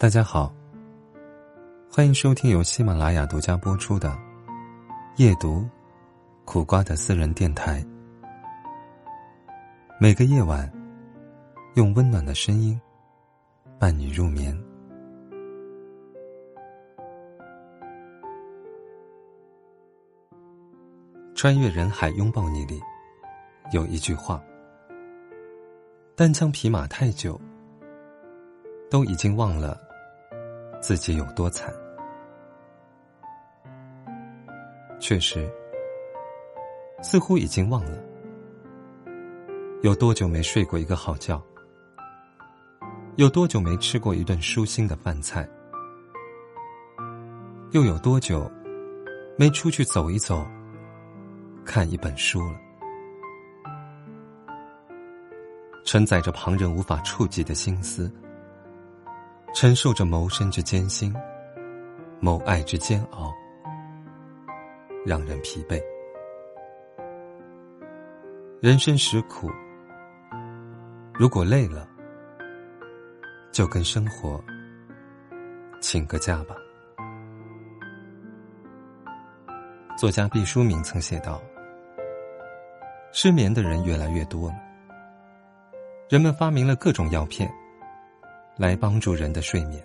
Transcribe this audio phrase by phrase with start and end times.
[0.00, 0.50] 大家好，
[1.92, 4.08] 欢迎收听由喜马拉雅独家播出的
[5.16, 5.68] 《夜读
[6.46, 7.82] 苦瓜的私人电台》。
[10.00, 10.72] 每个夜晚，
[11.74, 12.80] 用温暖的声音
[13.78, 14.58] 伴你入眠。
[21.34, 22.80] 穿越人海拥抱你里，
[23.70, 24.42] 有一句话：
[26.16, 27.38] 单枪匹马太久，
[28.88, 29.89] 都已经忘了。
[30.80, 31.72] 自己有多惨？
[34.98, 35.48] 确实，
[37.02, 37.98] 似乎已经忘了
[39.82, 41.42] 有多久没睡过一个好觉，
[43.16, 45.48] 有多久没吃过一顿舒心的饭菜，
[47.72, 48.50] 又有多久
[49.38, 50.46] 没出去走一走，
[51.64, 52.60] 看一本书了？
[55.84, 58.12] 承载着旁人无法触及的心思。
[59.52, 61.12] 承受着谋生之艰辛，
[62.20, 63.32] 谋爱之煎熬，
[65.04, 65.82] 让人疲惫。
[68.60, 69.50] 人生实苦，
[71.14, 71.86] 如果累了，
[73.50, 74.42] 就跟生活
[75.80, 76.54] 请个假吧。
[79.98, 81.42] 作家毕淑敏曾写道
[83.12, 84.56] ：“失眠的人越来越多了，
[86.08, 87.52] 人们发明了各种药片。”
[88.60, 89.82] 来帮助人的睡眠。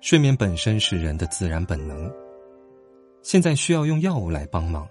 [0.00, 2.08] 睡眠本身是人的自然本能，
[3.20, 4.88] 现在需要用药物来帮忙。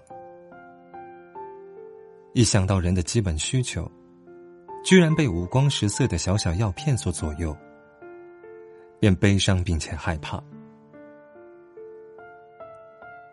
[2.34, 3.90] 一想到人的基本需求，
[4.84, 7.56] 居然被五光十色的小小药片所左右，
[9.00, 10.38] 便悲伤并且害怕。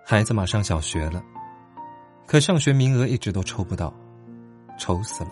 [0.05, 1.21] 孩子马上小学了，
[2.25, 3.93] 可上学名额一直都抽不到，
[4.77, 5.31] 愁死了，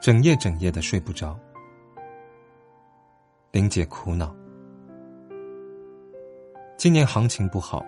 [0.00, 1.38] 整夜整夜的睡不着。
[3.52, 4.34] 玲姐苦恼，
[6.78, 7.84] 今年行情不好，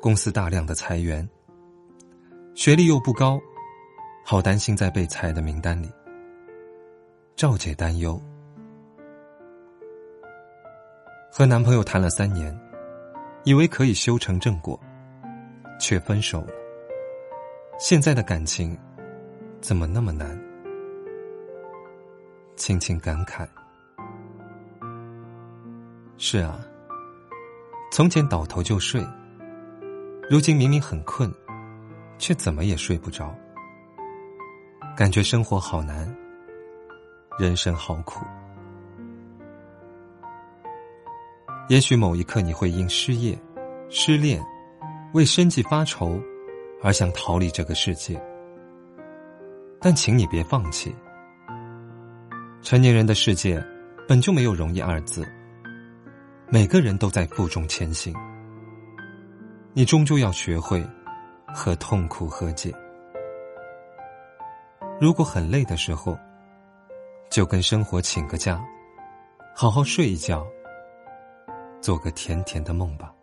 [0.00, 1.28] 公司大量的裁员，
[2.54, 3.40] 学历又不高，
[4.24, 5.90] 好担心在被裁的名单里。
[7.34, 8.22] 赵姐担忧，
[11.32, 12.56] 和男朋友谈了三年，
[13.42, 14.78] 以为可以修成正果，
[15.80, 16.52] 却分手了。
[17.76, 18.78] 现在的感情
[19.60, 20.40] 怎么那么难？
[22.54, 23.44] 轻轻感慨。
[26.22, 26.60] 是啊，
[27.90, 29.02] 从前倒头就睡，
[30.28, 31.32] 如今明明很困，
[32.18, 33.34] 却怎么也睡不着，
[34.94, 36.14] 感觉生活好难，
[37.38, 38.20] 人生好苦。
[41.70, 43.36] 也许某一刻你会因失业、
[43.88, 44.44] 失恋、
[45.14, 46.20] 为生计发愁
[46.82, 48.22] 而想逃离这个世界，
[49.80, 50.94] 但请你别放弃。
[52.60, 53.58] 成年人的世界
[54.06, 55.26] 本就没有容易二字。
[56.52, 58.12] 每个人都在负重前行，
[59.72, 60.84] 你终究要学会
[61.54, 62.74] 和痛苦和解。
[65.00, 66.18] 如果很累的时候，
[67.30, 68.60] 就跟生活请个假，
[69.54, 70.44] 好好睡一觉，
[71.80, 73.14] 做个甜甜的梦吧。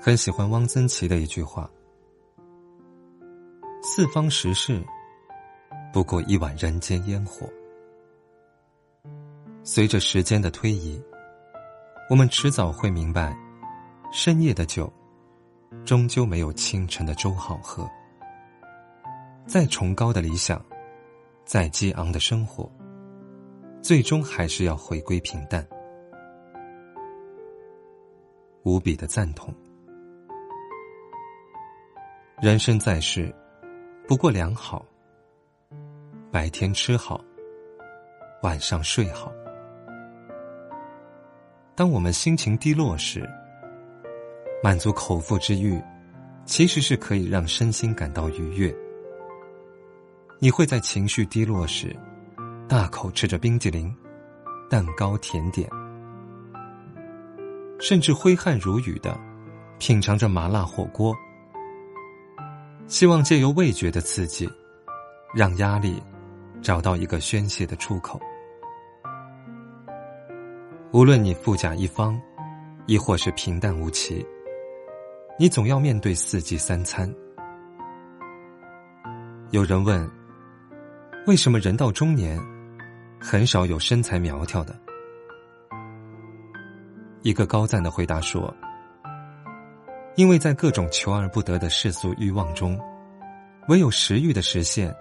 [0.00, 1.70] 很喜欢汪曾祺的一句话
[3.84, 4.84] ：“四方时事，
[5.92, 7.48] 不过一碗人间烟火。”
[9.68, 11.02] 随着时间的推移，
[12.08, 13.36] 我们迟早会明白，
[14.12, 14.90] 深夜的酒，
[15.84, 17.84] 终究没有清晨的粥好喝。
[19.44, 20.64] 再崇高的理想，
[21.44, 22.70] 再激昂的生活，
[23.82, 25.66] 最终还是要回归平淡。
[28.62, 29.52] 无比的赞同。
[32.40, 33.34] 人生在世，
[34.06, 34.86] 不过良好。
[36.30, 37.20] 白天吃好，
[38.42, 39.32] 晚上睡好。
[41.76, 43.28] 当我们心情低落时，
[44.62, 45.78] 满足口腹之欲，
[46.46, 48.74] 其实是可以让身心感到愉悦。
[50.38, 51.94] 你会在情绪低落时，
[52.66, 53.94] 大口吃着冰激凌、
[54.70, 55.68] 蛋糕、甜点，
[57.78, 59.14] 甚至挥汗如雨的
[59.78, 61.14] 品尝着麻辣火锅，
[62.86, 64.48] 希望借由味觉的刺激，
[65.34, 66.02] 让压力
[66.62, 68.18] 找到一个宣泄的出口。
[70.92, 72.18] 无论你富甲一方，
[72.86, 74.24] 亦或是平淡无奇，
[75.38, 77.12] 你总要面对四季三餐。
[79.50, 80.08] 有人问：
[81.26, 82.40] 为什么人到中年，
[83.20, 84.74] 很少有身材苗条的？
[87.22, 88.54] 一个高赞的回答说：
[90.14, 92.78] 因为在各种求而不得的世俗欲望中，
[93.68, 94.94] 唯有食欲的实现，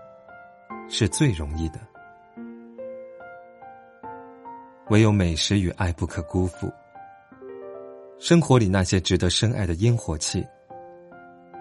[0.89, 1.79] 是最容易的。
[4.89, 6.71] 唯有美食与爱不可辜负。
[8.19, 10.45] 生活里那些值得深爱的烟火气，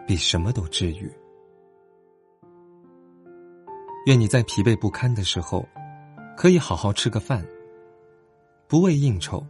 [0.06, 1.10] 比什么都治愈。
[4.06, 5.66] 愿你在疲惫不堪的时候，
[6.36, 7.44] 可以好好吃个饭，
[8.68, 9.44] 不为应酬，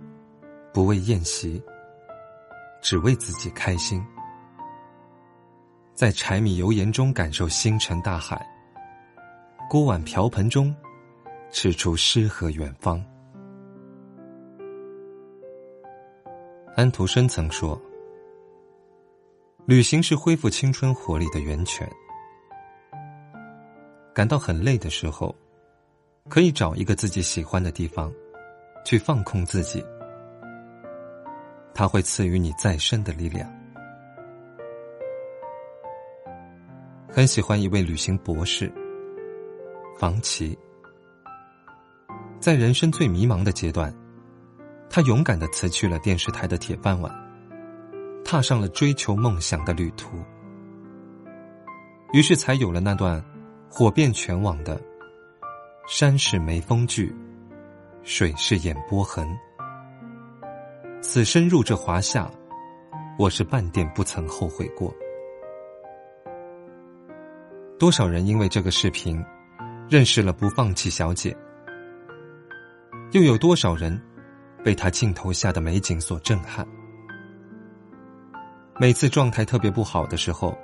[0.73, 1.61] 不为宴席，
[2.81, 4.05] 只为自己开心。
[5.95, 8.45] 在柴米油盐中感受星辰大海，
[9.69, 10.75] 锅碗瓢盆中
[11.51, 13.05] 吃出诗和远方。
[16.77, 17.81] 安徒生曾说
[19.65, 21.89] ：“旅行是恢复青春活力的源泉。
[24.13, 25.33] 感到很累的时候，
[26.29, 28.13] 可以找一个自己喜欢的地方，
[28.85, 29.85] 去放空自己。
[31.73, 33.49] 他会赐予你再生的力量。”
[37.09, 38.69] 很喜欢一位旅行博士，
[39.97, 40.59] 房琪，
[42.41, 43.95] 在人生最迷茫的阶段。
[44.95, 47.13] 他勇敢的辞去了电视台的铁饭碗，
[48.25, 50.23] 踏上了追求梦想的旅途。
[52.13, 53.21] 于是才有了那段
[53.69, 54.81] 火遍全网的
[55.91, 57.13] “山是眉峰聚，
[58.05, 59.27] 水是眼波痕。
[61.01, 62.31] 此生入这华夏，
[63.19, 64.95] 我是半点不曾后悔过。”
[67.81, 69.21] 多少人因为这个视频
[69.91, 71.37] 认识了不放弃小姐，
[73.11, 74.01] 又有多少人？
[74.65, 76.67] 被他镜头下的美景所震撼。
[78.81, 80.57] 每次状态特别不好的时候，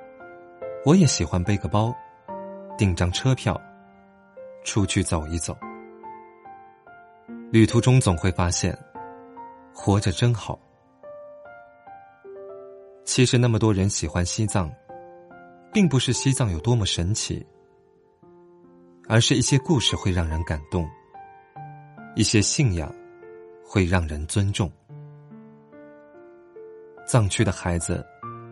[0.87, 1.95] 我也喜欢背个包，
[2.79, 3.61] 订张车票，
[4.65, 5.57] 出去走一走。
[7.53, 8.77] 旅途中总会发现，
[9.75, 10.59] 活着真好。
[13.05, 14.73] 其实那么多人喜欢西藏，
[15.73, 17.45] 并不是西藏有多么神奇，
[19.09, 20.89] 而是一些故事会让人感动，
[22.17, 22.93] 一些信仰。
[23.73, 24.69] 会让人尊重。
[27.07, 28.05] 藏区的孩子，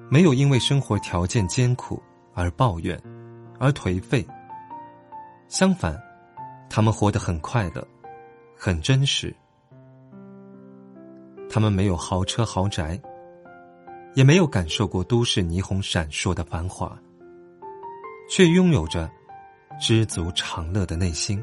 [0.08, 2.00] 没有因为生活条件艰苦
[2.34, 2.96] 而抱怨，
[3.58, 4.24] 而颓废。
[5.48, 6.00] 相反，
[6.70, 7.84] 他们活得很快乐，
[8.56, 9.34] 很真实。
[11.50, 12.96] 他们没有豪车豪宅，
[14.14, 16.96] 也没有感受过都市霓虹闪烁的繁华，
[18.30, 19.10] 却拥有着
[19.80, 21.42] 知足常乐的内心。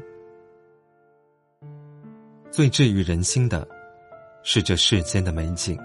[2.50, 3.66] 最治愈人心的，
[4.42, 5.78] 是这世间的美景，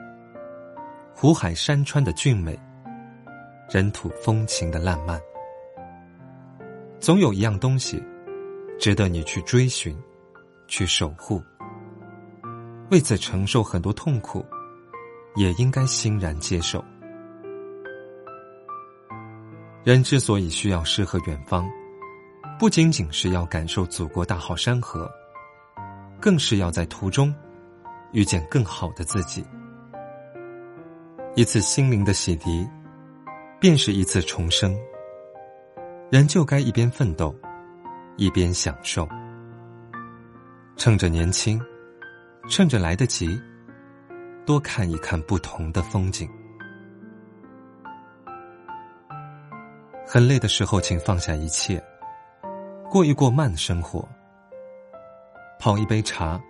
[1.13, 2.57] 湖海山川的俊美，
[3.69, 5.19] 人土风情的烂漫。
[6.99, 8.01] 总有一样东西，
[8.79, 9.97] 值得你去追寻，
[10.67, 11.41] 去守护。
[12.89, 14.45] 为此承受很多痛苦，
[15.35, 16.83] 也应该欣然接受。
[19.83, 21.69] 人之所以需要诗和远方，
[22.59, 25.11] 不仅仅是要感受祖国大好山河。
[26.21, 27.33] 更是要在途中
[28.11, 29.43] 遇见更好的自己。
[31.35, 32.69] 一次心灵的洗涤，
[33.59, 34.77] 便是一次重生。
[36.11, 37.33] 人就该一边奋斗，
[38.17, 39.07] 一边享受。
[40.75, 41.59] 趁着年轻，
[42.49, 43.41] 趁着来得及，
[44.45, 46.29] 多看一看不同的风景。
[50.05, 51.81] 很累的时候，请放下一切，
[52.89, 54.07] 过一过慢生活。
[55.61, 56.41] 泡一杯茶，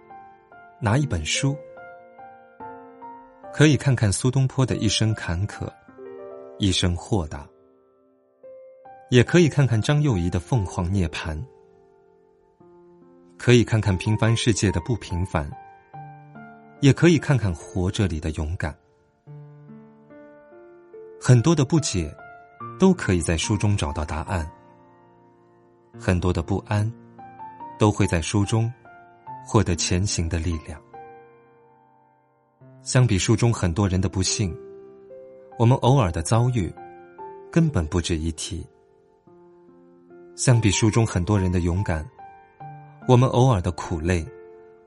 [0.80, 1.54] 拿一本书，
[3.52, 5.70] 可以看看苏东坡的一生坎坷，
[6.60, 7.46] 一生豁达；
[9.10, 11.38] 也可以看看张幼仪的凤凰涅槃；
[13.38, 15.46] 可以看看平凡世界的不平凡；
[16.80, 18.74] 也可以看看活着里的勇敢。
[21.20, 22.10] 很多的不解，
[22.80, 24.46] 都可以在书中找到答案；
[26.00, 26.90] 很多的不安，
[27.78, 28.72] 都会在书中。
[29.46, 30.82] 获得前行的力量。
[32.82, 34.56] 相比书中很多人的不幸，
[35.60, 36.74] 我们偶尔的遭遇，
[37.52, 38.66] 根本不值一提。
[40.36, 42.04] 相比书中很多人的勇敢，
[43.08, 44.26] 我们偶尔的苦累，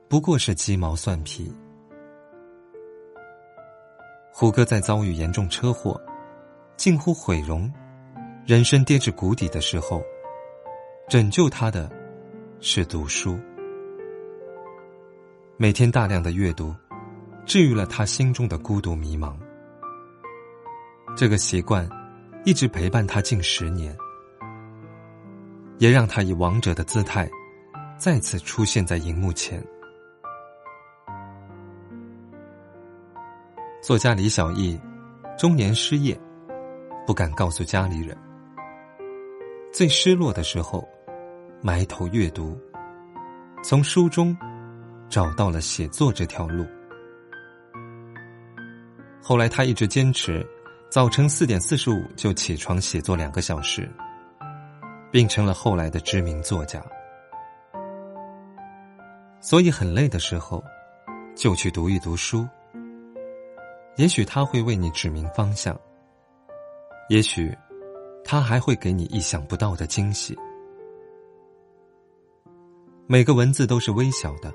[0.09, 1.53] 不过是鸡毛蒜皮。
[4.33, 6.01] 胡歌在遭遇严重车祸，
[6.75, 7.71] 近乎毁容，
[8.45, 10.03] 人生跌至谷底的时候，
[11.07, 11.89] 拯救他的，
[12.59, 13.39] 是读书。
[15.57, 16.75] 每天大量的阅读，
[17.45, 19.33] 治愈了他心中的孤独迷茫。
[21.15, 21.87] 这个习惯
[22.43, 23.95] 一直陪伴他近十年，
[25.77, 27.29] 也让他以王者的姿态
[27.97, 29.65] 再次出现在荧幕前。
[33.81, 34.77] 作家李小艺
[35.37, 36.19] 中年失业，
[37.07, 38.17] 不敢告诉家里人。
[39.71, 40.85] 最失落的时候，
[41.61, 42.59] 埋头阅读，
[43.63, 44.35] 从书中
[45.09, 46.65] 找到了写作这条路。
[49.21, 50.45] 后来，他一直坚持
[50.89, 53.89] 早晨四点四十五就起床写作两个小时，
[55.11, 56.83] 并成了后来的知名作家。
[59.41, 60.63] 所以，很累的时候，
[61.35, 62.47] 就去读一读书。
[63.97, 65.79] 也许他会为你指明方向，
[67.09, 67.55] 也许
[68.23, 70.37] 他还会给你意想不到的惊喜。
[73.07, 74.51] 每个文字都是微小的，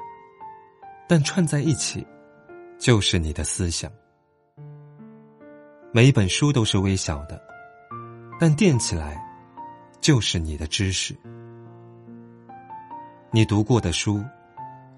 [1.11, 2.07] 但串在一起，
[2.79, 3.91] 就是你的思想。
[5.91, 7.43] 每一本书都是微小的，
[8.39, 9.21] 但垫起来，
[10.01, 11.13] 就是你的知识。
[13.33, 14.25] 你读过的书，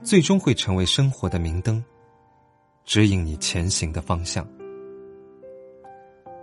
[0.03, 1.83] 最终会成为生活的明灯，
[2.85, 4.47] 指引你前行的方向。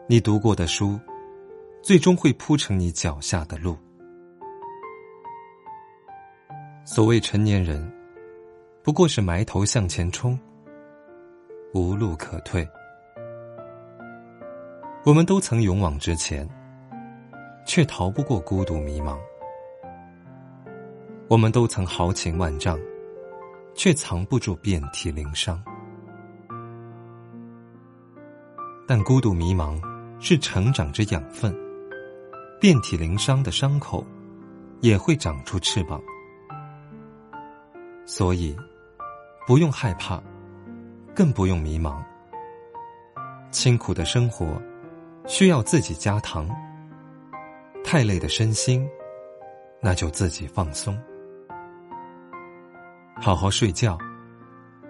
[0.07, 0.99] 你读过的书，
[1.83, 3.77] 最终会铺成你脚下的路。
[6.83, 7.87] 所谓成年人，
[8.89, 10.35] 不过是埋头向前冲，
[11.75, 12.67] 无路可退。
[15.05, 16.49] 我们都曾勇往直前，
[17.67, 19.15] 却逃不过孤独迷茫；
[21.27, 22.79] 我们都曾豪情万丈，
[23.75, 25.63] 却藏不住遍体鳞伤。
[28.87, 29.79] 但孤独迷茫
[30.19, 31.55] 是成长之养分，
[32.59, 34.03] 遍体鳞伤的伤口
[34.81, 36.01] 也会长出翅膀。
[38.03, 38.57] 所以，
[39.49, 40.21] 不用害怕，
[41.15, 42.03] 更不用迷茫。
[43.49, 44.61] 清苦的生活。
[45.25, 46.47] 需要自己加糖，
[47.83, 48.87] 太累的身心，
[49.81, 50.95] 那就自己放松，
[53.19, 53.97] 好好睡觉，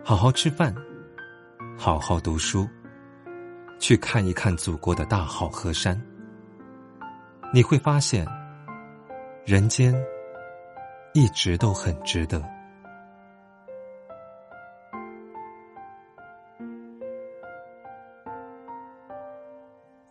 [0.04, 0.76] 好好吃饭，
[1.78, 2.68] 好好读书，
[3.80, 6.02] 去看一看祖国的大好河山。
[7.54, 8.28] 你会发现，
[9.46, 9.94] 人间
[11.14, 12.59] 一直都很值得。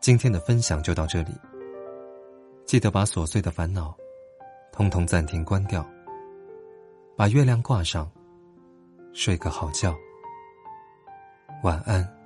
[0.08, 1.32] 今天的分享就到这里。
[2.64, 3.94] 记得把琐碎的烦恼，
[4.72, 5.86] 通通暂停关掉，
[7.14, 8.10] 把月亮挂上，
[9.12, 9.94] 睡个好觉。
[11.62, 12.17] 晚安。